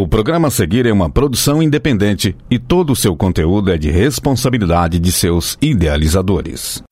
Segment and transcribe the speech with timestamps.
[0.00, 3.90] O programa a seguir é uma produção independente e todo o seu conteúdo é de
[3.90, 6.82] responsabilidade de seus idealizadores.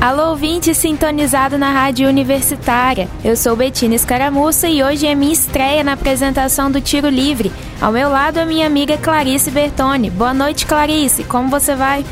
[0.00, 3.08] Alô, ouvinte sintonizado na Rádio Universitária.
[3.24, 7.52] Eu sou Betina Escaramuça e hoje é minha estreia na apresentação do Tiro Livre.
[7.80, 10.10] Ao meu lado, a minha amiga Clarice Bertoni.
[10.10, 11.22] Boa noite, Clarice.
[11.22, 12.04] Como você vai?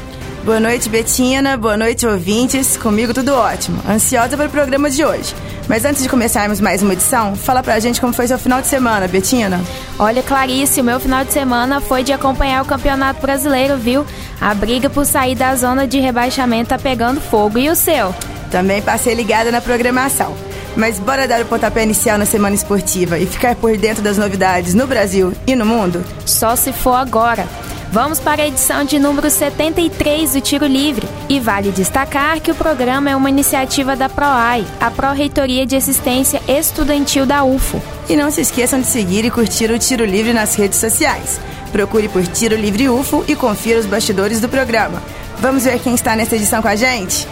[0.45, 1.57] Boa noite, Betina.
[1.57, 2.77] Boa noite, ouvintes.
[2.77, 3.81] Comigo tudo ótimo.
[3.89, 5.35] Ansiosa para o programa de hoje.
[5.67, 8.67] Mas antes de começarmos mais uma edição, fala pra gente como foi seu final de
[8.67, 9.59] semana, Betina.
[9.99, 14.04] Olha, Clarice, o meu final de semana foi de acompanhar o Campeonato Brasileiro, viu?
[14.39, 17.59] A briga por sair da zona de rebaixamento tá pegando fogo.
[17.59, 18.15] E o seu?
[18.51, 20.37] Também passei ligada na programação.
[20.76, 24.75] Mas bora dar o pontapé inicial na semana esportiva e ficar por dentro das novidades
[24.75, 26.04] no Brasil e no mundo?
[26.26, 27.49] Só se for agora.
[27.94, 31.08] Vamos para a edição de número 73 do Tiro Livre.
[31.29, 36.42] E vale destacar que o programa é uma iniciativa da PROAI, a Pró-Reitoria de Assistência
[36.48, 37.80] Estudantil da UFO.
[38.08, 41.41] E não se esqueçam de seguir e curtir o Tiro Livre nas redes sociais.
[41.70, 45.01] Procure por Tiro Livre UFO e confira os bastidores do programa.
[45.39, 47.29] Vamos ver quem está nessa edição com a gente?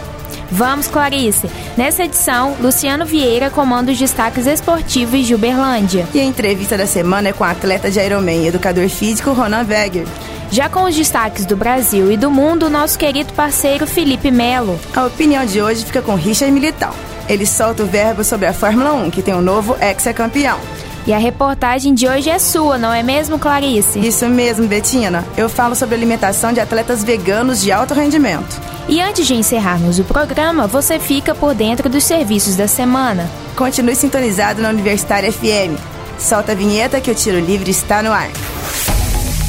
[0.48, 1.50] Vamos, Clarice!
[1.76, 6.06] Nessa edição, Luciano Vieira comanda os destaques esportivos de Uberlândia.
[6.14, 9.66] E a entrevista da semana é com o atleta de Ironman e educador físico Ronan
[9.68, 10.06] Weger.
[10.52, 14.78] Já com os destaques do Brasil e do mundo, nosso querido parceiro Felipe Melo.
[14.94, 16.92] A opinião de hoje fica com Richard Militão.
[17.26, 20.60] Ele solta o verbo sobre a Fórmula 1, que tem um novo ex-campeão.
[21.06, 23.98] E a reportagem de hoje é sua, não é mesmo, Clarice?
[23.98, 25.24] Isso mesmo, Betina.
[25.38, 28.60] Eu falo sobre alimentação de atletas veganos de alto rendimento.
[28.90, 33.26] E antes de encerrarmos o programa, você fica por dentro dos serviços da semana.
[33.56, 35.80] Continue sintonizado na Universitária FM.
[36.18, 38.28] Solta a vinheta que o Tiro Livre está no ar.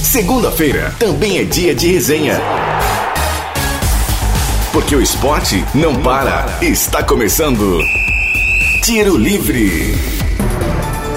[0.04, 2.38] Segunda-feira também é dia de resenha.
[4.74, 6.46] Porque o esporte não para.
[6.62, 7.80] Está começando.
[8.84, 9.96] Tiro Livre.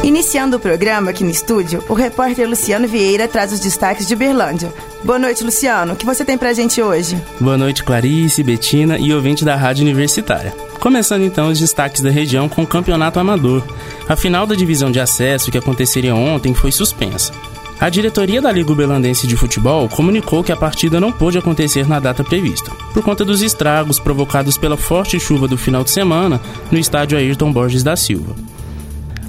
[0.04, 4.72] Iniciando o programa aqui no estúdio, o repórter Luciano Vieira traz os destaques de Berlândia.
[5.02, 5.94] Boa noite, Luciano.
[5.94, 7.20] O que você tem pra gente hoje?
[7.40, 10.54] Boa noite, Clarice, Betina e ouvinte da Rádio Universitária.
[10.78, 13.64] Começando então os destaques da região com o Campeonato Amador.
[14.08, 17.32] A final da divisão de acesso que aconteceria ontem foi suspensa.
[17.78, 22.00] A diretoria da Liga Uberlandense de Futebol comunicou que a partida não pôde acontecer na
[22.00, 26.78] data prevista, por conta dos estragos provocados pela forte chuva do final de semana no
[26.78, 28.34] estádio Ayrton Borges da Silva.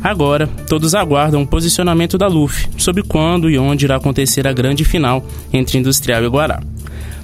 [0.02, 4.86] Agora, todos aguardam o posicionamento da LUF sobre quando e onde irá acontecer a grande
[4.86, 6.62] final entre Industrial e Guará.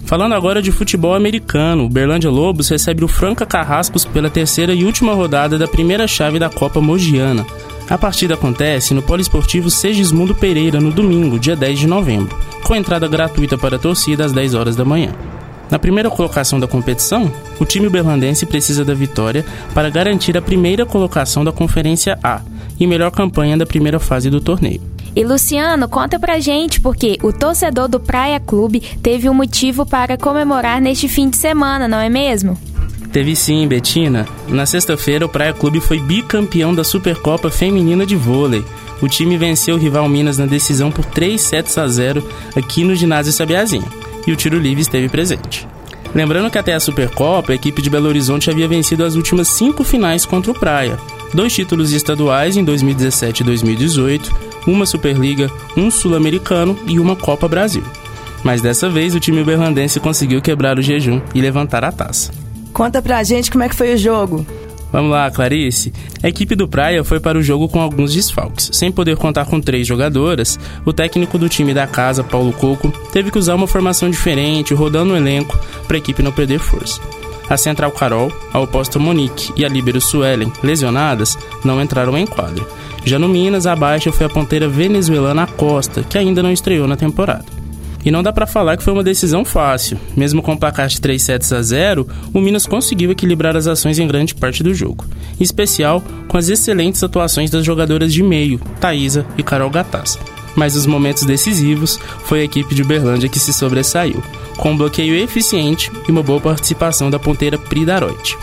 [0.06, 4.84] Falando agora de futebol americano, o Berlândia Lobos recebe o Franca Carrascos pela terceira e
[4.84, 7.46] última rodada da primeira chave da Copa Mogiana.
[7.94, 13.08] A partida acontece no Poliesportivo Segismundo Pereira no domingo, dia 10 de novembro, com entrada
[13.08, 15.14] gratuita para a torcida às 10 horas da manhã.
[15.70, 19.46] Na primeira colocação da competição, o time berlandense precisa da vitória
[19.76, 22.42] para garantir a primeira colocação da Conferência A
[22.80, 24.82] e melhor campanha da primeira fase do torneio.
[25.16, 30.18] E Luciano, conta pra gente porque o torcedor do Praia Clube teve um motivo para
[30.18, 32.58] comemorar neste fim de semana, não é mesmo?
[33.14, 34.28] Teve sim, Betina.
[34.48, 38.66] Na sexta-feira, o Praia Clube foi bicampeão da Supercopa Feminina de Vôlei.
[39.04, 42.96] O time venceu o rival Minas na decisão por 3 sets a 0 aqui no
[42.96, 43.86] ginásio Sabiazinho.
[44.26, 45.68] E o tiro livre esteve presente.
[46.16, 49.84] Lembrando que até a Supercopa, a equipe de Belo Horizonte havia vencido as últimas cinco
[49.84, 50.98] finais contra o Praia.
[51.36, 54.36] Dois títulos estaduais em 2017 e 2018,
[54.66, 57.84] uma Superliga, um Sul-Americano e uma Copa Brasil.
[58.44, 62.43] Mas dessa vez o time uberlandense conseguiu quebrar o jejum e levantar a taça.
[62.74, 64.46] Conta pra gente como é que foi o jogo.
[64.92, 65.92] Vamos lá, Clarice.
[66.22, 68.70] A equipe do Praia foi para o jogo com alguns desfalques.
[68.74, 73.32] Sem poder contar com três jogadoras, o técnico do time da casa, Paulo Coco, teve
[73.32, 75.58] que usar uma formação diferente, rodando o elenco
[75.88, 77.02] para a equipe não perder força.
[77.50, 82.64] A central Carol, a oposta Monique e a líbero Suelen, lesionadas, não entraram em quadra.
[83.04, 86.96] Já no Minas, a baixa foi a ponteira venezuelana Costa, que ainda não estreou na
[86.96, 87.63] temporada.
[88.06, 89.98] E não dá para falar que foi uma decisão fácil.
[90.16, 94.00] Mesmo com o placar de 3 sets a 0, o Minas conseguiu equilibrar as ações
[94.00, 95.06] em grande parte do jogo.
[95.40, 100.20] Em especial com as excelentes atuações das jogadoras de meio, Thaisa e Carol Gataz.
[100.56, 104.22] Mas nos momentos decisivos, foi a equipe de Uberlândia que se sobressaiu,
[104.58, 108.38] com um bloqueio eficiente e uma boa participação da ponteira Pridaroit.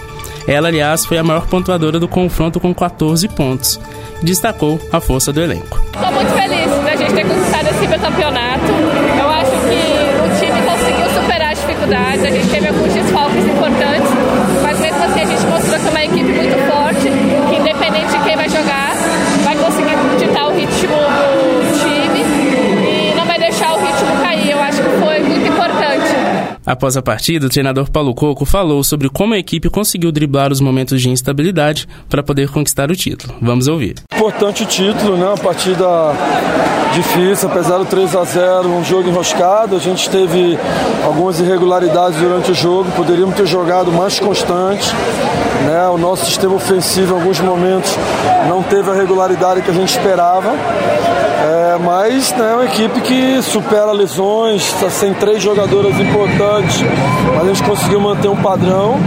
[0.47, 3.79] Ela, aliás, foi a maior pontuadora do confronto com 14 pontos.
[4.23, 5.81] Destacou a força do elenco.
[5.95, 8.65] Estou muito feliz da gente ter conquistado esse campeonato.
[9.21, 9.30] Eu
[11.91, 14.11] dificuldades, a gente teve alguns desfalques importantes,
[14.63, 16.90] mas mesmo assim a gente mostrou que é uma equipe muito forte,
[26.71, 30.61] Após a partida, o treinador Paulo Coco falou sobre como a equipe conseguiu driblar os
[30.61, 33.35] momentos de instabilidade para poder conquistar o título.
[33.43, 33.97] Vamos ouvir.
[34.15, 35.27] Importante título, né?
[35.27, 35.85] Uma partida
[36.93, 39.75] difícil, apesar do 3 a 0 um jogo enroscado.
[39.75, 40.57] A gente teve
[41.05, 44.95] algumas irregularidades durante o jogo, poderíamos ter jogado mais constante.
[45.67, 45.89] Né?
[45.89, 47.99] O nosso sistema ofensivo, em alguns momentos,
[48.49, 50.55] não teve a regularidade que a gente esperava.
[51.41, 57.43] É, mas né, é uma equipe que supera lesões, está sem três jogadoras importantes, mas
[57.43, 58.99] a gente conseguiu manter um padrão.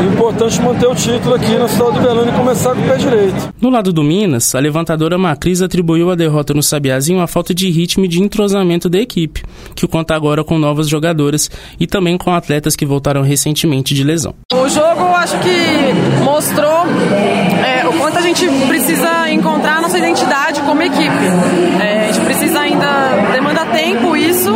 [0.00, 2.96] É importante manter o título aqui na cidade de Belém e começar com o pé
[2.96, 3.54] direito.
[3.60, 7.70] No lado do Minas, a levantadora Macris atribuiu a derrota no Sabiazinho a falta de
[7.70, 9.42] ritmo e de entrosamento da equipe,
[9.74, 14.34] que conta agora com novas jogadoras e também com atletas que voltaram recentemente de lesão.
[14.52, 16.84] O jogo acho que mostrou
[17.64, 21.24] é, o quanto a gente precisa encontrar a nossa identidade como equipe.
[21.80, 24.50] É, a gente precisa ainda demanda tempo isso,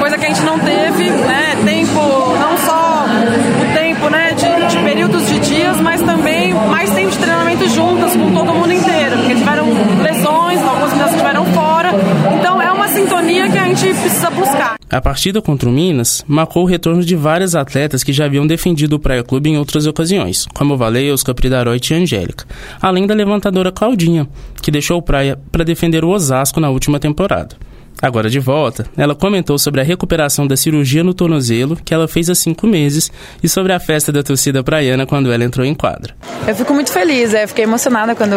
[0.00, 1.56] coisa que a gente não teve, né?
[1.64, 2.00] Tempo
[2.38, 7.18] não só o tempo, né, de, de períodos de dias, mas também mais tempo de
[7.18, 9.66] treinamento juntas com todo mundo inteiro, porque tiveram
[10.02, 11.90] lesões, algumas meninas estiveram fora.
[12.38, 14.76] Então é uma sintonia que a gente precisa buscar.
[14.90, 18.94] A partida contra o Minas marcou o retorno de várias atletas que já haviam defendido
[18.94, 22.46] o Praia Clube em outras ocasiões, como Valeios, Capridaroite e Angélica,
[22.80, 24.26] além da levantadora Claudinha,
[24.62, 27.67] que deixou o Praia para defender o Osasco na última temporada.
[28.00, 32.30] Agora de volta, ela comentou sobre a recuperação da cirurgia no tornozelo que ela fez
[32.30, 33.10] há cinco meses
[33.42, 36.14] e sobre a festa da torcida praiana quando ela entrou em quadra.
[36.46, 38.36] Eu fico muito feliz, é, fiquei emocionada quando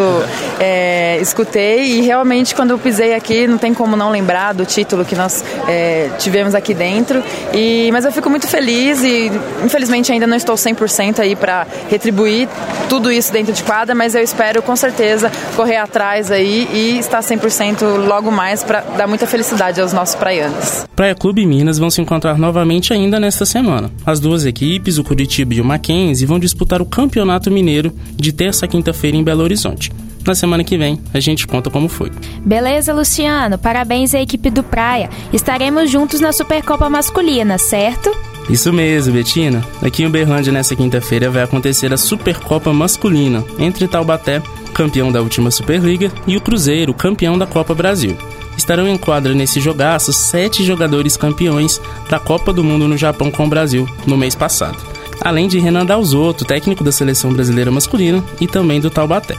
[0.59, 5.05] é, escutei e realmente quando eu pisei aqui não tem como não lembrar do título
[5.05, 7.23] que nós é, tivemos aqui dentro.
[7.53, 9.31] E, mas eu fico muito feliz e
[9.63, 12.49] infelizmente ainda não estou 100% aí para retribuir
[12.89, 17.19] tudo isso dentro de quadra, mas eu espero com certeza correr atrás aí e estar
[17.19, 20.87] 100% logo mais para dar muita felicidade felicidade aos nossos praianos.
[20.95, 23.91] Praia Clube e Minas vão se encontrar novamente ainda nesta semana.
[24.05, 28.65] As duas equipes, o Curitiba e o Mackenzie, vão disputar o Campeonato Mineiro de terça
[28.65, 29.91] a quinta-feira em Belo Horizonte.
[30.25, 32.11] Na semana que vem, a gente conta como foi.
[32.45, 33.57] Beleza, Luciano.
[33.57, 35.09] Parabéns à equipe do Praia.
[35.33, 38.15] Estaremos juntos na Supercopa Masculina, certo?
[38.49, 39.65] Isso mesmo, Betina.
[39.81, 44.41] Aqui em Uberlândia, nessa quinta-feira, vai acontecer a Supercopa Masculina entre Taubaté,
[44.73, 48.15] campeão da última Superliga, e o Cruzeiro, campeão da Copa Brasil
[48.61, 53.45] estarão em quadra nesse jogaço sete jogadores campeões da Copa do Mundo no Japão com
[53.45, 54.77] o Brasil no mês passado,
[55.19, 59.35] além de Renan Dalzotto, técnico da seleção brasileira masculina e também do Taubaté.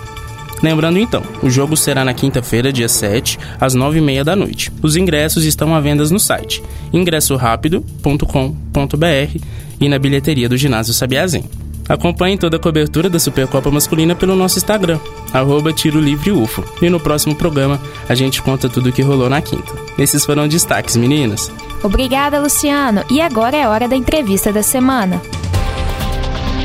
[0.60, 4.72] Lembrando então, o jogo será na quinta-feira, dia 7, às 9h30 da noite.
[4.80, 9.40] Os ingressos estão à venda no site ingressorapido.com.br
[9.80, 11.61] e na bilheteria do ginásio Sabiazinho.
[11.88, 14.98] Acompanhe toda a cobertura da Supercopa Masculina pelo nosso Instagram,
[15.32, 16.64] arroba Tiro Livre UFO.
[16.80, 19.72] E no próximo programa a gente conta tudo o que rolou na quinta.
[19.98, 21.50] Esses foram destaques, meninas.
[21.82, 23.04] Obrigada, Luciano.
[23.10, 25.20] E agora é hora da entrevista da semana.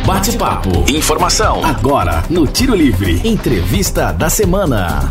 [0.05, 0.85] Bate-papo.
[0.87, 1.65] Informação.
[1.65, 3.19] Agora, no Tiro Livre.
[3.27, 5.09] Entrevista da semana.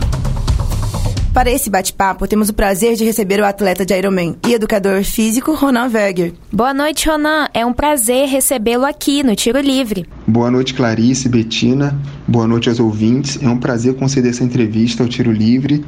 [1.37, 5.53] Para esse bate-papo, temos o prazer de receber o atleta de Ironman e educador físico,
[5.53, 6.33] Ronan Weger.
[6.51, 7.47] Boa noite, Ronan.
[7.53, 10.07] É um prazer recebê-lo aqui no Tiro Livre.
[10.27, 11.95] Boa noite, Clarice, Betina.
[12.27, 13.39] Boa noite aos ouvintes.
[13.43, 15.85] É um prazer conceder essa entrevista ao Tiro Livre.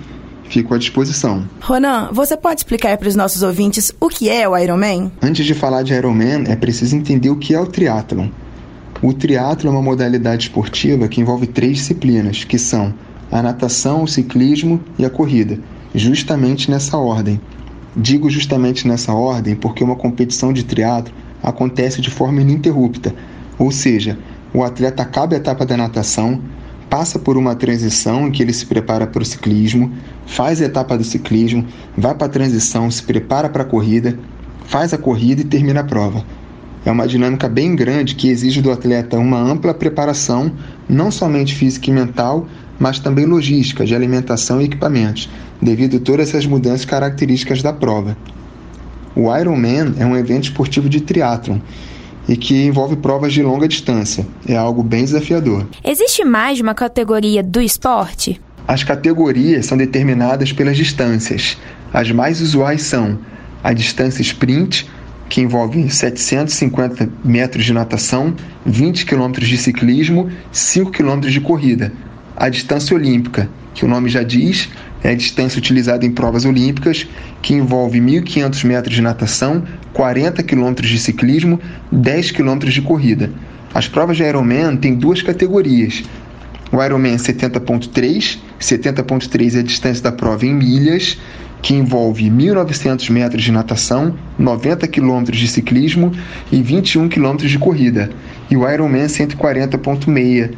[0.50, 1.49] Fico à disposição.
[1.62, 5.11] Ronan, você pode explicar para os nossos ouvintes o que é o Ironman?
[5.23, 8.29] Antes de falar de Ironman, é preciso entender o que é o triatlon.
[9.01, 12.93] O triatlo é uma modalidade esportiva que envolve três disciplinas, que são
[13.31, 15.59] a natação, o ciclismo e a corrida,
[15.95, 17.41] justamente nessa ordem.
[17.97, 23.15] Digo justamente nessa ordem porque uma competição de triatlo acontece de forma ininterrupta,
[23.58, 24.19] ou seja,
[24.53, 26.41] o atleta acaba a etapa da natação,
[26.89, 29.93] passa por uma transição em que ele se prepara para o ciclismo,
[30.27, 31.67] faz a etapa do ciclismo,
[31.97, 34.19] vai para a transição, se prepara para a corrida,
[34.65, 36.25] faz a corrida e termina a prova.
[36.85, 40.53] É uma dinâmica bem grande que exige do atleta uma ampla preparação,
[40.89, 42.47] não somente física e mental,
[42.79, 45.29] mas também logística de alimentação e equipamentos,
[45.61, 48.17] devido a todas essas mudanças características da prova.
[49.17, 51.58] O Ironman é um evento esportivo de triatlon
[52.29, 54.27] e que envolve provas de longa distância.
[54.47, 55.67] É algo bem desafiador.
[55.82, 58.41] Existe mais de uma categoria do esporte?
[58.67, 61.56] As categorias são determinadas pelas distâncias.
[61.93, 63.19] As mais usuais são
[63.65, 64.87] a distância sprint,
[65.29, 71.93] que envolve 750 metros de natação, 20 quilômetros de ciclismo, 5 quilômetros de corrida,
[72.39, 74.69] a distância olímpica, que o nome já diz,
[75.03, 77.07] é a distância utilizada em provas olímpicas,
[77.43, 83.31] que envolve 1.500 metros de natação, 40 km de ciclismo, 10 km de corrida.
[83.75, 86.05] As provas de Ironman têm duas categorias.
[86.71, 91.19] O Ironman 70.3, 70.3 é a distância da prova em milhas,
[91.61, 96.13] que envolve 1.900 metros de natação, 90 quilômetros de ciclismo
[96.53, 98.11] e 21 quilômetros de corrida,
[98.49, 100.51] e o Ironman 140.6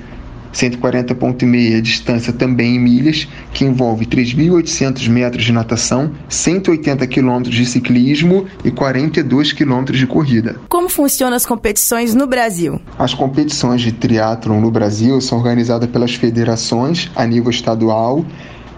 [0.53, 8.47] 140,5 distância também em milhas, que envolve 3.800 metros de natação, 180 quilômetros de ciclismo
[8.65, 10.57] e 42 quilômetros de corrida.
[10.69, 12.81] Como funcionam as competições no Brasil?
[12.99, 18.25] As competições de triatlon no Brasil são organizadas pelas federações a nível estadual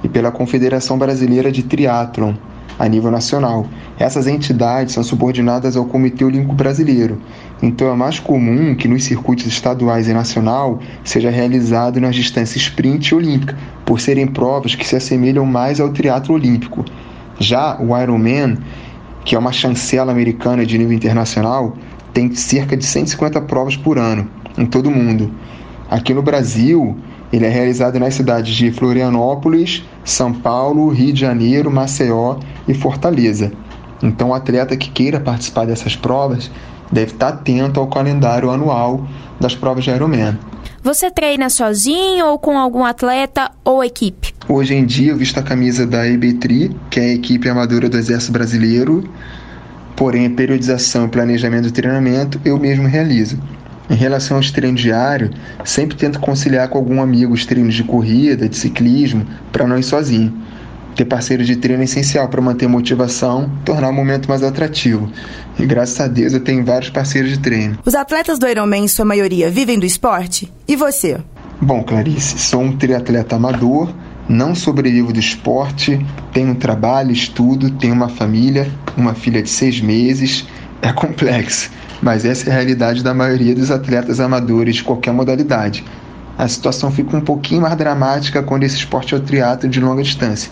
[0.03, 2.35] e pela Confederação Brasileira de Triatlon
[2.79, 3.67] a nível nacional.
[3.99, 7.21] Essas entidades são subordinadas ao Comitê Olímpico Brasileiro
[7.63, 13.15] então é mais comum que nos circuitos estaduais e nacional seja realizado nas distâncias sprint
[13.15, 16.85] olímpica, por serem provas que se assemelham mais ao triatlo olímpico.
[17.39, 18.59] Já o Ironman,
[19.25, 21.77] que é uma chancela americana de nível internacional,
[22.13, 24.29] tem cerca de 150 provas por ano
[24.59, 25.33] em todo o mundo.
[25.89, 26.97] Aqui no Brasil,
[27.33, 33.53] ele é realizado nas cidades de Florianópolis, São Paulo, Rio de Janeiro, Maceió e Fortaleza.
[34.03, 36.51] Então, o atleta que queira participar dessas provas
[36.93, 39.09] deve estar atento ao calendário anual
[39.41, 40.39] das provas de Ironman.
[40.85, 44.35] Você treina sozinho ou com algum atleta ou equipe?
[44.49, 47.97] Hoje em dia eu visto a camisa da EBTRI, que é a equipe amadora do
[47.97, 49.09] Exército Brasileiro,
[49.97, 53.39] porém a periodização e planejamento do treinamento eu mesmo realizo.
[53.89, 55.31] Em relação aos treinos diários,
[55.65, 59.83] sempre tento conciliar com algum amigo os treinos de corrida, de ciclismo, para não ir
[59.83, 60.33] sozinho.
[60.95, 65.11] Ter parceiro de treino é essencial para manter motivação, tornar o momento mais atrativo.
[65.59, 67.79] E graças a Deus eu tenho vários parceiros de treino.
[67.85, 70.53] Os atletas do Ironman, em sua maioria, vivem do esporte?
[70.69, 71.19] E você?
[71.61, 73.95] Bom, Clarice, sou um triatleta amador,
[74.29, 80.47] não sobrevivo do esporte, tenho trabalho, estudo, tenho uma família, uma filha de seis meses.
[80.83, 81.71] É complexo,
[82.03, 85.85] mas essa é a realidade da maioria dos atletas amadores de qualquer modalidade.
[86.37, 90.03] A situação fica um pouquinho mais dramática quando esse esporte é o triatlo de longa
[90.03, 90.51] distância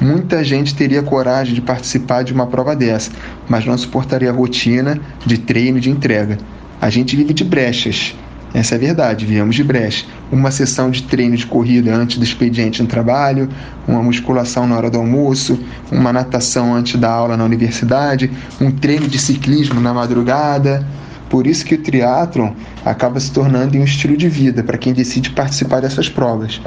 [0.00, 3.10] Muita gente teria coragem de participar de uma prova dessa,
[3.48, 6.38] mas não suportaria a rotina de treino e de entrega.
[6.80, 8.14] A gente vive de brechas.
[8.54, 10.04] Essa é a verdade, viemos de brecha.
[10.30, 13.48] Uma sessão de treino de corrida antes do expediente no trabalho,
[13.88, 15.58] uma musculação na hora do almoço,
[15.90, 18.30] uma natação antes da aula na universidade,
[18.60, 20.86] um treino de ciclismo na madrugada.
[21.30, 22.52] Por isso que o triatlon
[22.84, 26.60] acaba se tornando um estilo de vida para quem decide participar dessas provas.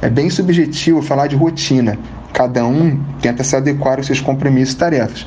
[0.00, 1.98] É bem subjetivo falar de rotina,
[2.32, 5.26] Cada um tenta se adequar aos seus compromissos e tarefas.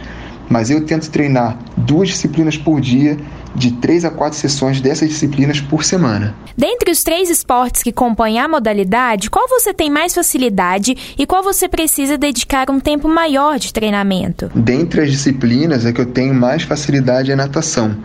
[0.50, 3.18] Mas eu tento treinar duas disciplinas por dia,
[3.54, 6.34] de três a quatro sessões dessas disciplinas por semana.
[6.58, 11.44] Dentre os três esportes que compõem a modalidade, qual você tem mais facilidade e qual
[11.44, 14.50] você precisa dedicar um tempo maior de treinamento?
[14.56, 17.96] Dentre as disciplinas, a que eu tenho mais facilidade é a natação,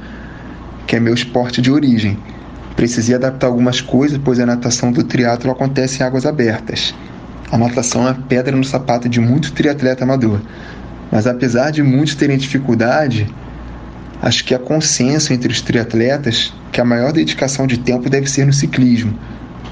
[0.85, 2.19] que é meu esporte de origem.
[2.77, 6.95] Precisei adaptar algumas coisas, pois a natação do triatlo acontece em águas abertas.
[7.51, 10.41] A natação é pedra no sapato de muito triatleta amador.
[11.11, 13.33] Mas apesar de muitos terem dificuldade,
[14.21, 18.45] acho que há consenso entre os triatletas que a maior dedicação de tempo deve ser
[18.45, 19.19] no ciclismo.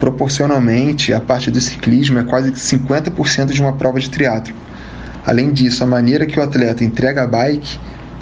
[0.00, 4.54] Proporcionalmente, a parte do ciclismo é quase 50% de uma prova de triatlo.
[5.26, 7.78] Além disso, a maneira que o atleta entrega a bike,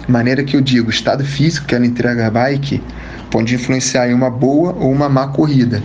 [0.07, 2.81] maneira que eu digo, o estado físico que ela entrega a bike,
[3.29, 5.81] pode influenciar em uma boa ou uma má corrida.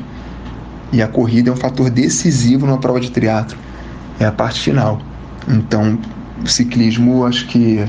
[0.93, 3.59] E a corrida é um fator decisivo numa prova de triatlo.
[4.19, 5.01] É a parte final.
[5.47, 5.99] Então,
[6.43, 7.85] o ciclismo acho que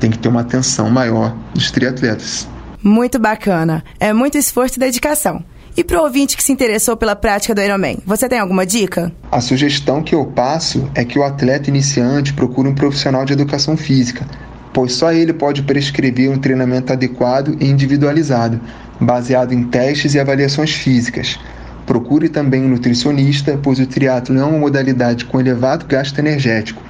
[0.00, 2.48] tem que ter uma atenção maior dos triatletas.
[2.82, 3.82] Muito bacana.
[3.98, 5.42] É muito esforço e dedicação.
[5.76, 9.10] E para o ouvinte que se interessou pela prática do Ironman, você tem alguma dica?
[9.32, 13.76] A sugestão que eu passo é que o atleta iniciante procure um profissional de educação
[13.76, 14.24] física,
[14.74, 18.60] pois só ele pode prescrever um treinamento adequado e individualizado,
[19.00, 21.38] baseado em testes e avaliações físicas.
[21.86, 26.82] Procure também um nutricionista, pois o triatlo é uma modalidade com elevado gasto energético.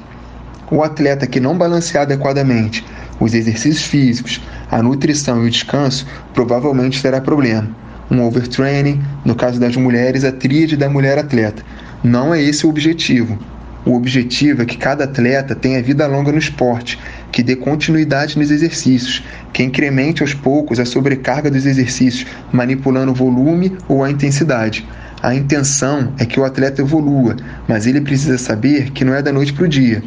[0.70, 2.84] O atleta que não balancear adequadamente
[3.20, 7.68] os exercícios físicos, a nutrição e o descanso provavelmente terá problema.
[8.10, 11.62] Um overtraining, no caso das mulheres, a tríade da mulher atleta.
[12.02, 13.38] Não é esse o objetivo.
[13.86, 16.98] O objetivo é que cada atleta tenha vida longa no esporte,
[17.34, 19.20] que dê continuidade nos exercícios,
[19.52, 24.86] que incremente aos poucos a sobrecarga dos exercícios, manipulando o volume ou a intensidade.
[25.20, 27.34] A intenção é que o atleta evolua,
[27.66, 30.00] mas ele precisa saber que não é da noite para o dia.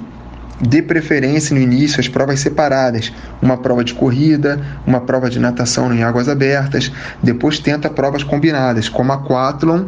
[0.61, 5.93] Dê preferência no início às provas separadas, uma prova de corrida, uma prova de natação
[5.93, 6.89] em águas abertas,
[7.21, 9.83] depois tenta provas combinadas, como a quathlon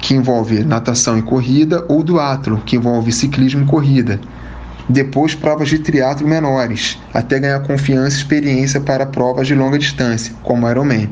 [0.00, 4.18] que envolve natação e corrida, ou duatlo, que envolve ciclismo e corrida.
[4.88, 10.34] Depois, provas de triatlo menores, até ganhar confiança e experiência para provas de longa distância,
[10.42, 11.08] como Ironman.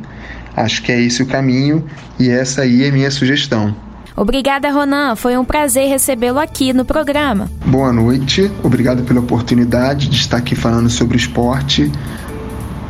[0.57, 1.85] Acho que é esse o caminho
[2.19, 3.75] e essa aí é minha sugestão.
[4.17, 5.17] Obrigada, Ronan.
[5.17, 7.49] Foi um prazer recebê-lo aqui no programa.
[7.65, 8.51] Boa noite.
[8.63, 11.91] Obrigado pela oportunidade de estar aqui falando sobre esporte,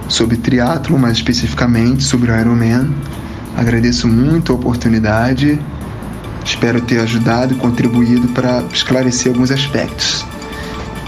[0.09, 2.93] sobre triatlo, mais especificamente sobre o Ironman.
[3.57, 5.61] Agradeço muito a oportunidade.
[6.45, 10.27] Espero ter ajudado e contribuído para esclarecer alguns aspectos.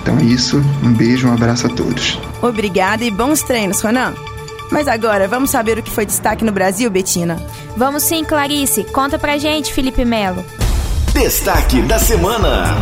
[0.03, 0.63] Então é isso.
[0.83, 2.19] Um beijo, um abraço a todos.
[2.43, 4.13] Obrigada e bons treinos, Ronan.
[4.71, 7.37] Mas agora, vamos saber o que foi destaque no Brasil, Betina?
[7.77, 8.85] Vamos sim, Clarice.
[8.85, 10.45] Conta pra gente, Felipe Melo.
[11.13, 12.75] Destaque da semana.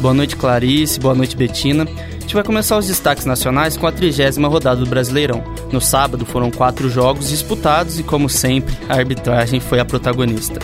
[0.00, 1.00] Boa noite, Clarice.
[1.00, 1.84] Boa noite, Betina.
[1.84, 5.42] A gente vai começar os destaques nacionais com a trigésima rodada do Brasileirão.
[5.72, 10.60] No sábado foram quatro jogos disputados e, como sempre, a arbitragem foi a protagonista.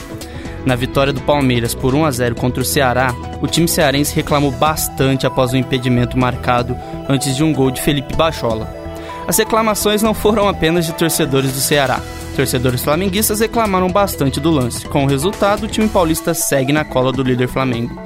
[0.65, 4.51] Na vitória do Palmeiras por 1 a 0 contra o Ceará, o time cearense reclamou
[4.51, 6.77] bastante após o impedimento marcado
[7.09, 8.81] antes de um gol de Felipe Bachola.
[9.27, 12.01] As reclamações não foram apenas de torcedores do Ceará.
[12.37, 14.87] Torcedores flamenguistas reclamaram bastante do lance.
[14.87, 18.01] Com o resultado, o time paulista segue na cola do líder Flamengo.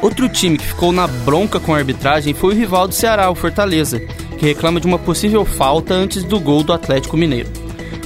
[0.00, 3.34] Outro time que ficou na bronca com a arbitragem foi o rival do Ceará, o
[3.34, 4.00] Fortaleza,
[4.38, 7.61] que reclama de uma possível falta antes do gol do Atlético Mineiro.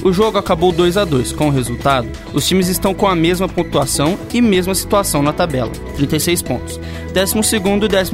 [0.07, 1.33] O jogo acabou 2 a 2.
[1.33, 5.69] Com o resultado, os times estão com a mesma pontuação e mesma situação na tabela,
[5.97, 6.79] 36 pontos.
[7.13, 7.57] 12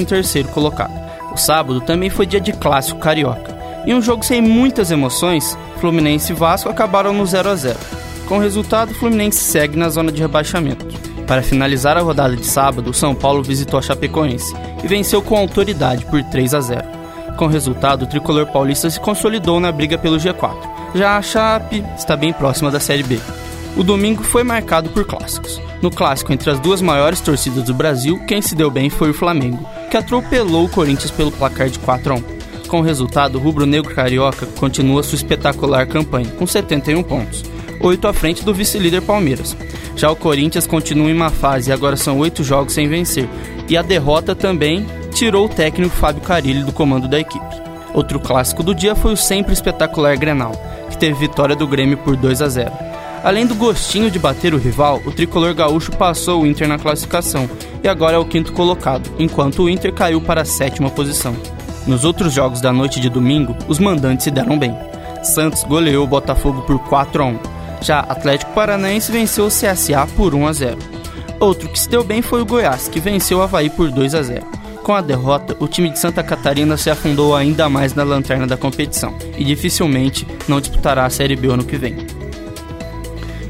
[0.01, 0.91] e 13 colocado.
[1.31, 3.55] O sábado também foi dia de clássico carioca.
[3.85, 7.77] Em um jogo sem muitas emoções, Fluminense e Vasco acabaram no 0 a 0.
[8.27, 10.87] Com o resultado, Fluminense segue na zona de rebaixamento.
[11.27, 14.51] Para finalizar a rodada de sábado, o São Paulo visitou a Chapecoense
[14.83, 16.87] e venceu com autoridade por 3 a 0.
[17.37, 20.72] Com o resultado, o tricolor paulista se consolidou na briga pelo G4.
[20.95, 23.19] Já a Chape está bem próxima da Série B.
[23.75, 25.59] O domingo foi marcado por clássicos.
[25.81, 29.13] No clássico entre as duas maiores torcidas do Brasil, quem se deu bem foi o
[29.13, 33.39] Flamengo, que atropelou o Corinthians pelo placar de 4 a 1 com o resultado, o
[33.39, 37.43] rubro-negro carioca continua sua espetacular campanha, com 71 pontos,
[37.79, 39.55] 8 à frente do vice-líder Palmeiras.
[39.95, 43.29] Já o Corinthians continua em má fase e agora são 8 jogos sem vencer,
[43.69, 47.45] e a derrota também tirou o técnico Fábio Carilli do comando da equipe.
[47.93, 50.53] Outro clássico do dia foi o sempre espetacular Grenal,
[51.03, 52.71] teve vitória do Grêmio por 2 a 0.
[53.25, 57.49] Além do gostinho de bater o rival, o tricolor gaúcho passou o Inter na classificação
[57.83, 61.35] e agora é o quinto colocado, enquanto o Inter caiu para a sétima posição.
[61.85, 64.73] Nos outros jogos da noite de domingo, os mandantes se deram bem.
[65.21, 67.39] Santos goleou o Botafogo por 4 a 1.
[67.81, 70.77] Já Atlético Paranaense venceu o CSA por 1 a 0.
[71.37, 74.21] Outro que se deu bem foi o Goiás, que venceu o Havaí por 2 a
[74.21, 74.62] 0.
[74.83, 78.57] Com a derrota, o time de Santa Catarina se afundou ainda mais na lanterna da
[78.57, 81.95] competição e dificilmente não disputará a Série B ano que vem.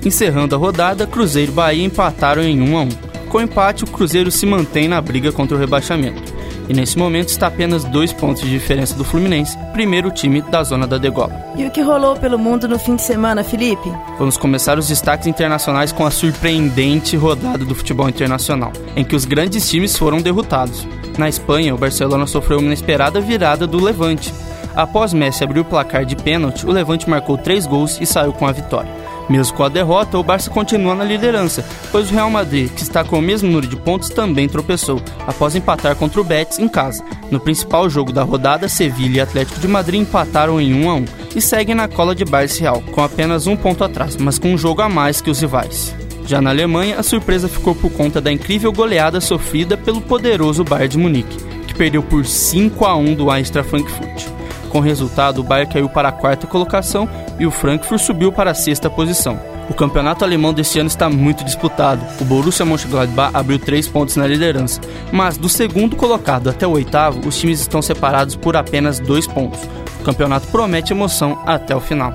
[0.06, 2.90] Encerrando a rodada, Cruzeiro e Bahia empataram em 1 a 1.
[3.30, 6.33] Com o empate, o Cruzeiro se mantém na briga contra o rebaixamento
[6.68, 10.88] e nesse momento está apenas dois pontos de diferença do Fluminense, primeiro time da zona
[10.88, 11.34] da degola.
[11.56, 13.92] E o que rolou pelo mundo no fim de semana, Felipe?
[14.18, 19.26] Vamos começar os destaques internacionais com a surpreendente rodada do futebol internacional, em que os
[19.26, 20.88] grandes times foram derrotados.
[21.18, 24.34] Na Espanha, o Barcelona sofreu uma inesperada virada do Levante.
[24.76, 28.48] Após Messi abrir o placar de pênalti, o Levante marcou três gols e saiu com
[28.48, 29.03] a vitória.
[29.30, 33.04] Mesmo com a derrota, o Barça continua na liderança, pois o Real Madrid, que está
[33.04, 37.04] com o mesmo número de pontos, também tropeçou, após empatar contra o Betis em casa.
[37.32, 41.06] No principal jogo da rodada, Sevilha e Atlético de Madrid empataram em 1 a 1
[41.36, 44.58] e seguem na cola de Barça Real, com apenas um ponto atrás, mas com um
[44.58, 45.96] jogo a mais que os rivais.
[46.26, 50.90] Já na Alemanha, a surpresa ficou por conta da incrível goleada sofrida pelo poderoso Bayern
[50.90, 54.28] de Munique, que perdeu por 5 a 1 do Eintracht Frankfurt.
[54.74, 57.08] Com o resultado, o Bayern caiu para a quarta colocação
[57.40, 59.40] e o Frankfurt subiu para a sexta posição.
[59.70, 62.04] O campeonato alemão deste ano está muito disputado.
[62.20, 64.82] O Borussia Mönchengladbach abriu três pontos na liderança,
[65.12, 69.60] mas do segundo colocado até o oitavo, os times estão separados por apenas dois pontos.
[70.02, 72.12] O campeonato promete emoção até o final.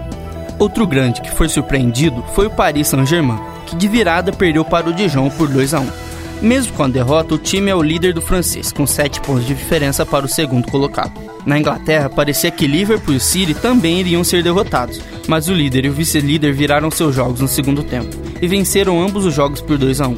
[0.59, 4.93] Outro grande que foi surpreendido foi o Paris Saint-Germain, que de virada perdeu para o
[4.93, 6.08] Dijon por 2 a 1.
[6.41, 9.55] Mesmo com a derrota, o time é o líder do francês, com 7 pontos de
[9.55, 11.13] diferença para o segundo colocado.
[11.45, 15.89] Na Inglaterra, parecia que Liverpool e City também iriam ser derrotados, mas o líder e
[15.89, 20.01] o vice-líder viraram seus jogos no segundo tempo e venceram ambos os jogos por 2
[20.01, 20.17] a 1.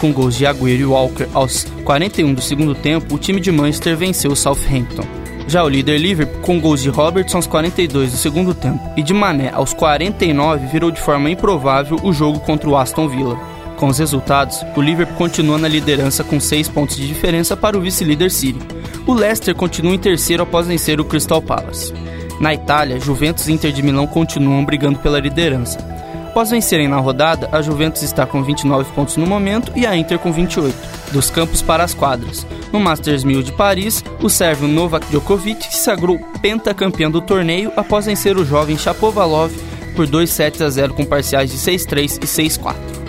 [0.00, 3.96] Com gols de Agüero e Walker aos 41 do segundo tempo, o time de Manchester
[3.96, 5.04] venceu o Southampton.
[5.46, 9.12] Já o líder Liverpool, com gols de Robertson aos 42 do segundo tempo e de
[9.12, 13.38] Mané aos 49, virou de forma improvável o jogo contra o Aston Villa.
[13.80, 17.80] Com os resultados, o Liverpool continua na liderança com 6 pontos de diferença para o
[17.80, 18.60] vice-líder City.
[19.06, 21.90] O Leicester continua em terceiro após vencer o Crystal Palace.
[22.38, 25.78] Na Itália, Juventus e Inter de Milão continuam brigando pela liderança.
[26.28, 30.18] Após vencerem na rodada, a Juventus está com 29 pontos no momento e a Inter
[30.18, 30.76] com 28,
[31.10, 32.46] dos campos para as quadras.
[32.70, 38.04] No Masters 1000 de Paris, o sérvio Novak Djokovic se sagrou pentacampeão do torneio após
[38.04, 39.50] vencer o jovem Chapovalov
[39.96, 42.99] por 2 sets a 0 com parciais de 6-3 e 6-4.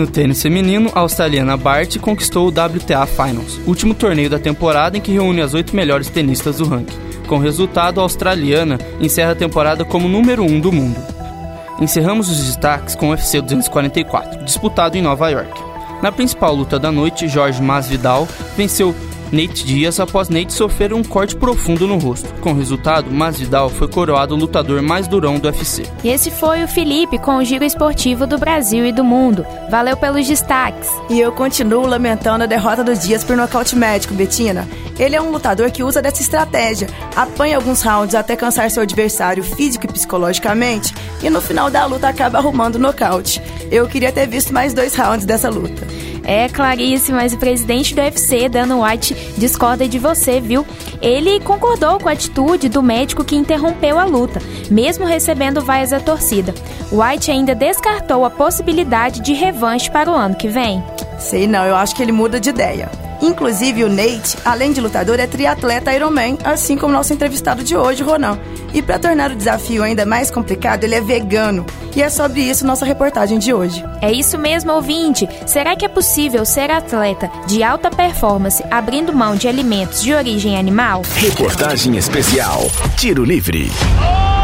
[0.00, 5.00] No tênis feminino, a australiana Bart conquistou o WTA Finals, último torneio da temporada em
[5.00, 6.96] que reúne as oito melhores tenistas do ranking.
[7.26, 10.96] Com resultado, a australiana encerra a temporada como número um do mundo.
[11.78, 15.52] Encerramos os destaques com o UFC 244, disputado em Nova York.
[16.00, 18.96] Na principal luta da noite, Jorge Masvidal venceu
[19.32, 22.32] Nate Dias após Nate sofrer um corte profundo no rosto.
[22.40, 25.84] Com o resultado, Masvidal foi coroado o lutador mais durão do UFC.
[26.02, 29.46] E esse foi o Felipe com o giro esportivo do Brasil e do mundo.
[29.70, 30.88] Valeu pelos destaques.
[31.08, 34.68] E eu continuo lamentando a derrota dos Dias por nocaute médico, Betina.
[34.98, 39.42] Ele é um lutador que usa dessa estratégia, apanha alguns rounds até cansar seu adversário
[39.42, 43.40] físico e psicologicamente, e no final da luta acaba arrumando o nocaute.
[43.70, 45.86] Eu queria ter visto mais dois rounds dessa luta.
[46.30, 50.64] É, Clarice, mas o presidente do UFC, Dana White, discorda de você, viu?
[51.02, 54.40] Ele concordou com a atitude do médico que interrompeu a luta,
[54.70, 56.54] mesmo recebendo vaias da torcida.
[56.92, 60.80] White ainda descartou a possibilidade de revanche para o ano que vem.
[61.18, 63.09] Sei não, eu acho que ele muda de ideia.
[63.20, 68.02] Inclusive, o Nate, além de lutador, é triatleta Ironman, assim como nosso entrevistado de hoje,
[68.02, 68.38] Ronan.
[68.72, 71.66] E para tornar o desafio ainda mais complicado, ele é vegano.
[71.94, 73.84] E é sobre isso nossa reportagem de hoje.
[74.00, 75.28] É isso mesmo, ouvinte.
[75.46, 80.56] Será que é possível ser atleta de alta performance abrindo mão de alimentos de origem
[80.56, 81.02] animal?
[81.16, 82.62] Reportagem especial
[82.96, 83.70] Tiro Livre.
[84.00, 84.39] Oh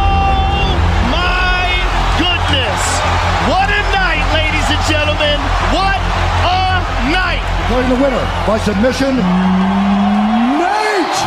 [7.67, 9.17] Declaring the winner by submission,
[10.57, 11.27] Nate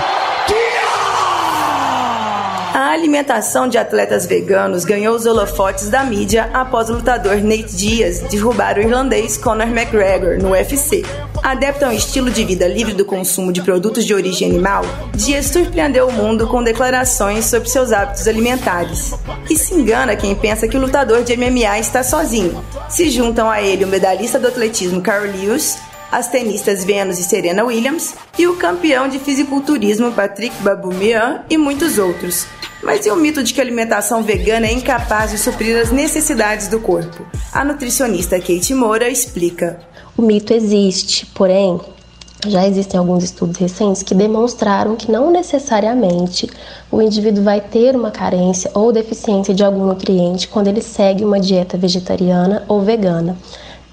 [2.73, 8.21] A alimentação de atletas veganos ganhou os holofotes da mídia após o lutador Nate Diaz
[8.21, 11.03] derrubar o irlandês Conor McGregor no UFC.
[11.43, 15.47] Adepto a um estilo de vida livre do consumo de produtos de origem animal, Dias
[15.47, 19.13] surpreendeu o mundo com declarações sobre seus hábitos alimentares.
[19.49, 22.63] E se engana quem pensa que o lutador de MMA está sozinho.
[22.87, 25.77] Se juntam a ele o medalhista do atletismo Carl Lewis,
[26.11, 31.97] as tenistas Venus e Serena Williams e o campeão de fisiculturismo Patrick Baboumian e muitos
[31.97, 32.45] outros.
[32.81, 36.67] Mas e o mito de que a alimentação vegana é incapaz de suprir as necessidades
[36.67, 37.25] do corpo?
[37.51, 39.79] A nutricionista Kate Moura explica.
[40.17, 41.79] O mito existe, porém,
[42.47, 46.49] já existem alguns estudos recentes que demonstraram que não necessariamente
[46.89, 51.39] o indivíduo vai ter uma carência ou deficiência de algum nutriente quando ele segue uma
[51.39, 53.37] dieta vegetariana ou vegana,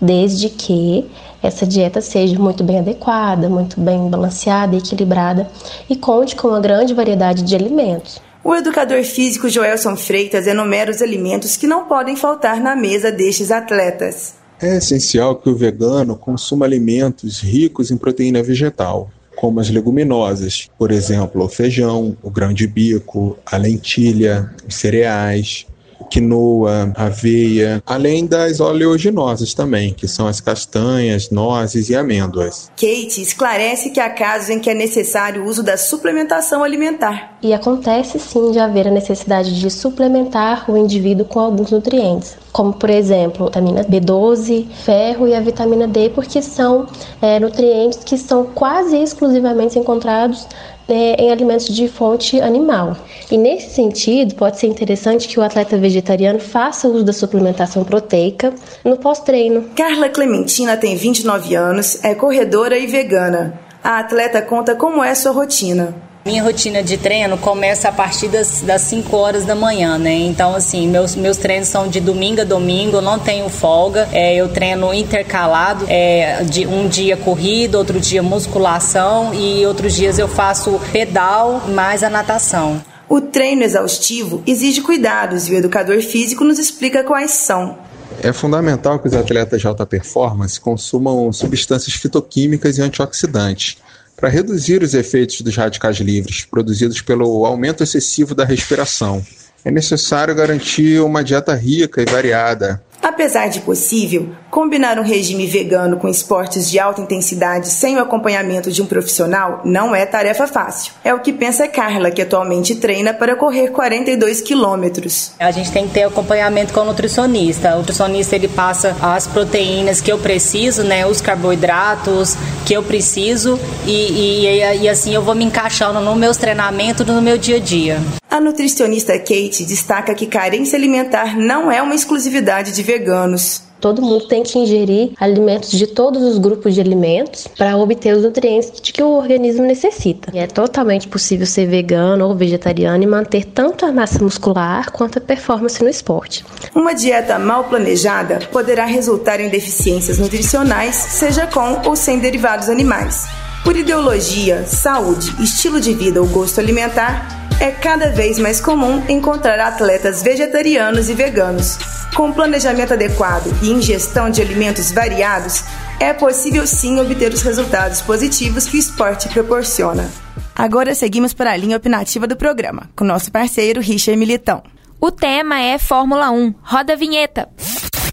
[0.00, 1.10] desde que
[1.46, 5.48] essa dieta seja muito bem adequada, muito bem balanceada e equilibrada
[5.88, 8.20] e conte com uma grande variedade de alimentos.
[8.42, 13.50] O educador físico Joelson Freitas enumera os alimentos que não podem faltar na mesa destes
[13.50, 14.34] atletas.
[14.60, 20.90] É essencial que o vegano consuma alimentos ricos em proteína vegetal, como as leguminosas, por
[20.90, 25.66] exemplo, o feijão, o grão de bico, a lentilha, os cereais,
[26.10, 32.70] quinoa, aveia, além das oleaginosas também, que são as castanhas, nozes e amêndoas.
[32.76, 37.36] Kate esclarece que há casos em que é necessário o uso da suplementação alimentar.
[37.42, 42.72] E acontece sim de haver a necessidade de suplementar o indivíduo com alguns nutrientes, como
[42.72, 46.86] por exemplo, vitamina B12, ferro e a vitamina D, porque são
[47.20, 50.48] é, nutrientes que são quase exclusivamente encontrados
[50.88, 52.96] é, em alimentos de fonte animal.
[53.30, 58.54] E nesse sentido, pode ser interessante que o atleta vegetariano faça uso da suplementação proteica
[58.82, 59.66] no pós-treino.
[59.76, 63.60] Carla Clementina tem 29 anos, é corredora e vegana.
[63.84, 65.94] A atleta conta como é sua rotina.
[66.26, 70.12] Minha rotina de treino começa a partir das, das 5 horas da manhã, né?
[70.12, 74.08] Então, assim, meus, meus treinos são de domingo a domingo, eu não tenho folga.
[74.10, 80.18] É, eu treino intercalado, é, de um dia corrida, outro dia musculação e outros dias
[80.18, 82.82] eu faço pedal mais a natação.
[83.08, 87.78] O treino exaustivo exige cuidados e o educador físico nos explica quais são.
[88.20, 93.76] É fundamental que os atletas de alta performance consumam substâncias fitoquímicas e antioxidantes
[94.16, 99.24] para reduzir os efeitos dos radicais livres produzidos pelo aumento excessivo da respiração.
[99.66, 105.96] É necessário garantir uma dieta rica e variada, Apesar de possível, combinar um regime vegano
[105.96, 110.92] com esportes de alta intensidade sem o acompanhamento de um profissional não é tarefa fácil.
[111.04, 115.32] É o que pensa Carla, que atualmente treina para correr 42 quilômetros.
[115.38, 117.74] A gente tem que ter acompanhamento com o nutricionista.
[117.74, 123.58] O nutricionista ele passa as proteínas que eu preciso, né, os carboidratos que eu preciso
[123.86, 127.60] e, e, e assim eu vou me encaixando nos meus treinamentos no meu dia a
[127.60, 128.00] dia.
[128.36, 133.62] A nutricionista Kate destaca que carência alimentar não é uma exclusividade de veganos.
[133.80, 138.24] Todo mundo tem que ingerir alimentos de todos os grupos de alimentos para obter os
[138.24, 140.30] nutrientes de que o organismo necessita.
[140.34, 145.16] E é totalmente possível ser vegano ou vegetariano e manter tanto a massa muscular quanto
[145.16, 146.44] a performance no esporte.
[146.74, 153.24] Uma dieta mal planejada poderá resultar em deficiências nutricionais, seja com ou sem derivados animais.
[153.64, 159.58] Por ideologia, saúde, estilo de vida ou gosto alimentar, é cada vez mais comum encontrar
[159.58, 161.78] atletas vegetarianos e veganos.
[162.14, 165.64] Com planejamento adequado e ingestão de alimentos variados,
[166.00, 170.10] é possível sim obter os resultados positivos que o esporte proporciona.
[170.54, 174.62] Agora seguimos para a linha opinativa do programa, com nosso parceiro Richard Militão.
[175.00, 176.54] O tema é Fórmula 1.
[176.62, 177.48] Roda a vinheta.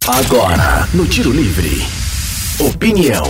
[0.06, 1.82] Agora, no Tiro Livre.
[2.60, 3.24] Opinião.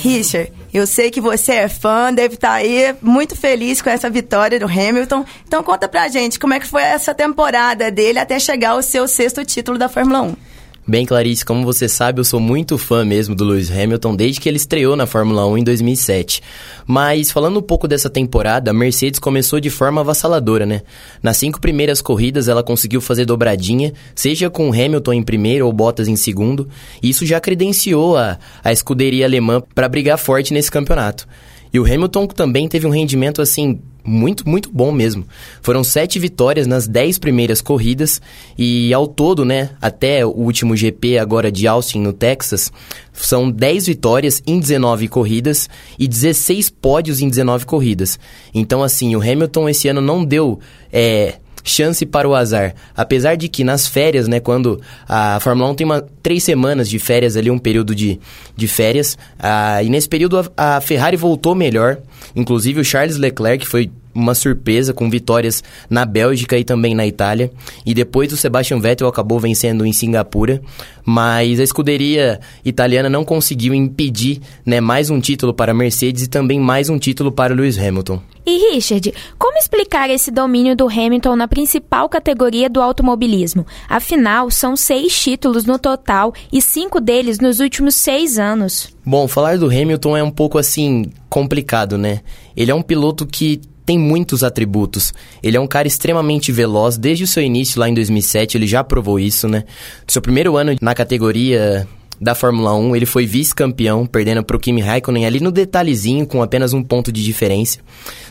[0.00, 4.58] Richard, eu sei que você é fã, deve estar aí muito feliz com essa vitória
[4.58, 5.24] do Hamilton.
[5.46, 9.06] Então conta pra gente como é que foi essa temporada dele até chegar ao seu
[9.06, 10.53] sexto título da Fórmula 1.
[10.86, 14.46] Bem, Clarice, como você sabe, eu sou muito fã mesmo do Lewis Hamilton desde que
[14.46, 16.42] ele estreou na Fórmula 1 em 2007.
[16.86, 20.82] Mas, falando um pouco dessa temporada, a Mercedes começou de forma avassaladora, né?
[21.22, 26.06] Nas cinco primeiras corridas, ela conseguiu fazer dobradinha, seja com Hamilton em primeiro ou Bottas
[26.06, 26.68] em segundo,
[27.02, 31.26] e isso já credenciou a, a escuderia alemã para brigar forte nesse campeonato.
[31.72, 35.26] E o Hamilton também teve um rendimento assim muito, muito bom mesmo.
[35.62, 38.20] Foram sete vitórias nas dez primeiras corridas
[38.56, 42.70] e ao todo, né, até o último GP agora de Austin no Texas,
[43.12, 48.18] são 10 vitórias em 19 corridas e 16 pódios em 19 corridas.
[48.52, 50.58] Então, assim, o Hamilton esse ano não deu
[50.92, 52.74] é, chance para o azar.
[52.94, 56.98] Apesar de que nas férias, né, quando a Fórmula 1 tem uma, três semanas de
[56.98, 58.20] férias ali, um período de,
[58.54, 61.98] de férias, ah, e nesse período a, a Ferrari voltou melhor.
[62.36, 67.50] Inclusive o Charles Leclerc foi uma surpresa com vitórias na Bélgica e também na Itália.
[67.84, 70.62] E depois o Sebastian Vettel acabou vencendo em Singapura,
[71.04, 76.28] mas a escuderia italiana não conseguiu impedir né, mais um título para a Mercedes e
[76.28, 78.22] também mais um título para o Lewis Hamilton.
[78.46, 83.66] E Richard, como explicar esse domínio do Hamilton na principal categoria do automobilismo?
[83.88, 88.94] Afinal, são seis títulos no total e cinco deles nos últimos seis anos.
[89.04, 92.20] Bom, falar do Hamilton é um pouco assim complicado, né?
[92.54, 95.12] Ele é um piloto que tem muitos atributos.
[95.42, 98.82] Ele é um cara extremamente veloz, desde o seu início lá em 2007, ele já
[98.82, 99.64] provou isso, né?
[100.06, 101.86] Seu primeiro ano na categoria
[102.20, 106.42] da Fórmula 1, ele foi vice-campeão, perdendo para o Kimi Raikkonen ali no detalhezinho, com
[106.42, 107.80] apenas um ponto de diferença.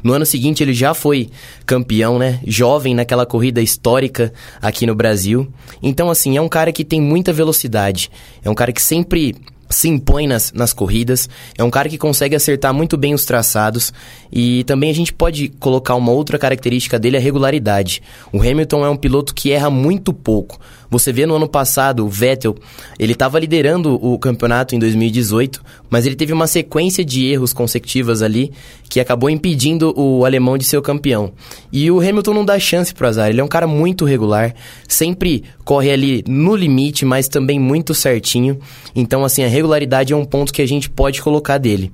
[0.04, 1.30] No ano seguinte, ele já foi
[1.66, 2.40] campeão, né?
[2.46, 5.48] Jovem naquela corrida histórica aqui no Brasil.
[5.82, 8.10] Então, assim, é um cara que tem muita velocidade.
[8.44, 9.36] É um cara que sempre
[9.74, 13.94] se impõe nas, nas corridas, é um cara que consegue acertar muito bem os traçados
[14.32, 18.02] e também a gente pode colocar uma outra característica dele, a regularidade.
[18.32, 20.60] O Hamilton é um piloto que erra muito pouco.
[20.90, 22.56] Você vê no ano passado o Vettel,
[23.00, 25.60] ele estava liderando o campeonato em 2018,
[25.90, 28.52] mas ele teve uma sequência de erros consecutivas ali
[28.88, 31.32] que acabou impedindo o alemão de ser o campeão.
[31.72, 34.54] E o Hamilton não dá chance pro azar, ele é um cara muito regular,
[34.88, 38.60] sempre corre ali no limite, mas também muito certinho.
[38.96, 41.92] Então, assim, a regularidade é um ponto que a gente pode colocar dele.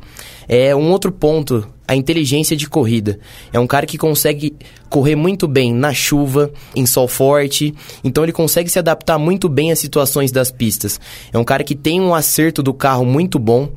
[0.47, 3.19] É um outro ponto a inteligência de corrida.
[3.53, 4.55] É um cara que consegue
[4.89, 9.71] correr muito bem na chuva, em sol forte, então ele consegue se adaptar muito bem
[9.71, 10.99] às situações das pistas.
[11.31, 13.69] É um cara que tem um acerto do carro muito bom.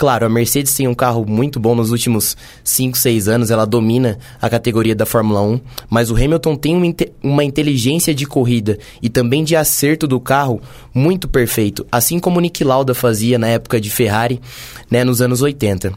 [0.00, 2.34] Claro, a Mercedes tem um carro muito bom nos últimos
[2.64, 5.60] 5, 6 anos, ela domina a categoria da Fórmula 1,
[5.90, 6.86] mas o Hamilton tem uma,
[7.22, 10.58] uma inteligência de corrida e também de acerto do carro
[10.94, 14.40] muito perfeito, assim como o Nick Lauda fazia na época de Ferrari,
[14.90, 15.92] né, nos anos 80.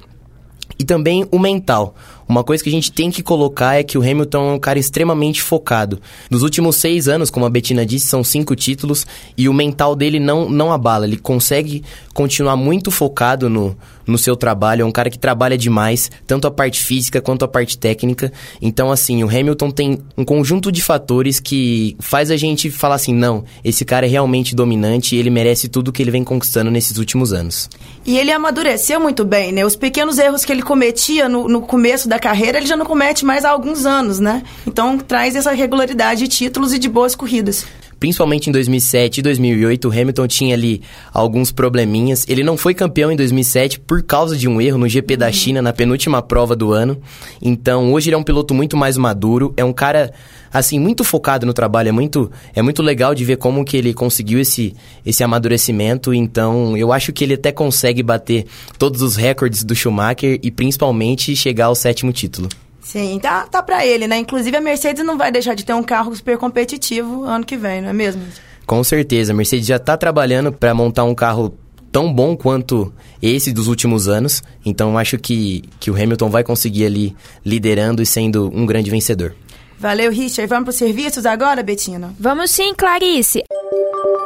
[0.78, 1.96] E também o mental.
[2.28, 4.80] Uma coisa que a gente tem que colocar é que o Hamilton é um cara
[4.80, 6.00] extremamente focado.
[6.30, 9.06] Nos últimos seis anos, como a Bettina disse, são cinco títulos
[9.38, 11.06] e o mental dele não, não abala.
[11.06, 11.84] Ele consegue
[12.14, 14.84] continuar muito focado no, no seu trabalho.
[14.84, 18.32] É um cara que trabalha demais, tanto a parte física quanto a parte técnica.
[18.62, 23.14] Então, assim, o Hamilton tem um conjunto de fatores que faz a gente falar assim:
[23.14, 26.98] não, esse cara é realmente dominante e ele merece tudo que ele vem conquistando nesses
[26.98, 27.70] últimos anos.
[28.06, 29.66] E ele amadureceu muito bem, né?
[29.66, 33.26] Os pequenos erros que ele cometia no, no começo da carreira, ele já não comete
[33.26, 34.44] mais há alguns anos, né?
[34.66, 37.66] Então traz essa regularidade de títulos e de boas corridas
[38.04, 40.82] principalmente em 2007 e 2008, o Hamilton tinha ali
[41.14, 42.26] alguns probleminhas.
[42.28, 45.62] Ele não foi campeão em 2007 por causa de um erro no GP da China,
[45.62, 47.02] na penúltima prova do ano.
[47.42, 50.12] Então, hoje ele é um piloto muito mais maduro, é um cara
[50.52, 53.94] assim muito focado no trabalho, é muito é muito legal de ver como que ele
[53.94, 56.14] conseguiu esse esse amadurecimento.
[56.14, 58.46] Então, eu acho que ele até consegue bater
[58.78, 62.50] todos os recordes do Schumacher e principalmente chegar ao sétimo título.
[62.84, 64.18] Sim, tá, tá pra ele, né?
[64.18, 67.82] Inclusive a Mercedes não vai deixar de ter um carro super competitivo ano que vem,
[67.82, 68.22] não é mesmo?
[68.66, 71.58] Com certeza, a Mercedes já está trabalhando para montar um carro
[71.92, 72.92] tão bom quanto
[73.22, 74.44] esse dos últimos anos.
[74.66, 77.16] Então acho que, que o Hamilton vai conseguir ali
[77.46, 79.36] liderando e sendo um grande vencedor.
[79.80, 80.48] Valeu, Richard.
[80.48, 82.14] Vamos para os serviços agora, Betina?
[82.20, 83.44] Vamos sim, Clarice.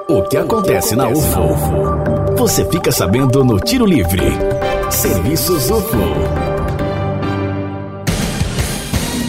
[0.07, 2.37] O que acontece na UFO?
[2.37, 4.21] Você fica sabendo no Tiro Livre.
[4.89, 5.97] Serviços UFO.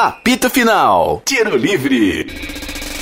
[0.00, 1.22] Apito Final.
[1.24, 2.24] Tiro Livre.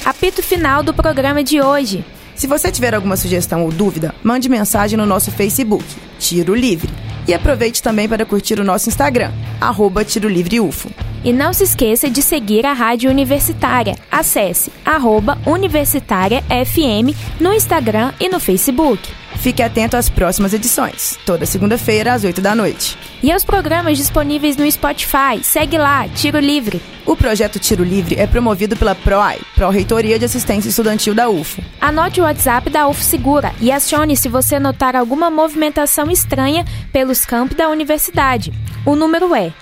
[0.02, 2.02] Apito final do programa de hoje.
[2.34, 5.84] Se você tiver alguma sugestão ou dúvida, mande mensagem no nosso Facebook,
[6.18, 6.88] Tiro Livre.
[7.28, 9.30] E aproveite também para curtir o nosso Instagram,
[9.60, 10.90] arroba Tiro Livre UFO.
[11.22, 13.94] E não se esqueça de seguir a Rádio Universitária.
[14.10, 19.06] Acesse arroba Universitária FM no Instagram e no Facebook.
[19.38, 22.98] Fique atento às próximas edições, toda segunda-feira às 8 da noite.
[23.22, 25.42] E aos programas disponíveis no Spotify.
[25.42, 26.82] Segue lá, Tiro Livre.
[27.04, 31.62] O projeto Tiro Livre é promovido pela PROAI, Pró-Reitoria de Assistência Estudantil da UFO.
[31.80, 37.24] Anote o WhatsApp da UFO Segura e acione se você notar alguma movimentação estranha pelos
[37.24, 38.52] campos da universidade.
[38.84, 39.52] O número é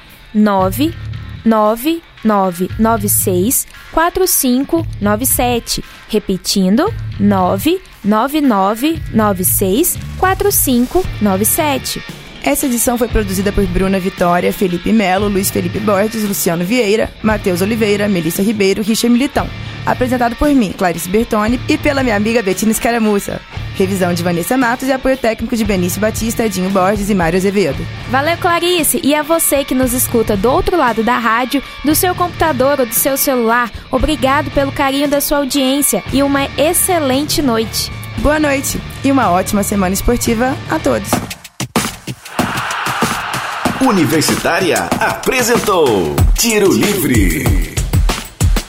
[2.24, 5.84] 99996 4597.
[6.08, 12.02] Repetindo, 99996 4597.
[12.42, 17.62] Essa edição foi produzida por Bruna Vitória, Felipe Melo, Luiz Felipe Borges, Luciano Vieira, Matheus
[17.62, 19.48] Oliveira, Melissa Ribeiro, Richard Militão.
[19.87, 23.40] Apresentado por mim, Clarice Bertoni, e pela minha amiga Betina Escaramuça.
[23.77, 27.85] Revisão de Vanessa Matos e apoio técnico de Benício Batista, Edinho Borges e Mário Azevedo.
[28.11, 29.01] Valeu, Clarice!
[29.03, 32.87] E a você que nos escuta do outro lado da rádio, do seu computador ou
[32.87, 37.90] do seu celular, obrigado pelo carinho da sua audiência e uma excelente noite.
[38.18, 41.11] Boa noite e uma ótima semana esportiva a todos.
[43.81, 47.73] Universitária apresentou Tiro Livre.